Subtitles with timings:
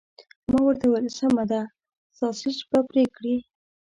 [0.51, 1.61] ما ورته وویل: سمه ده،
[2.19, 3.35] ساسیج به پرې کړي؟